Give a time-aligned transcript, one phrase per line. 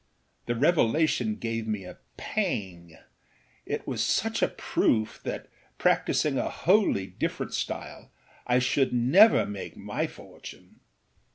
[0.47, 2.97] The revelation gave me a pang:
[3.67, 8.11] it was such a proof that, practising a totally different style,
[8.47, 10.79] I should never make my fortune.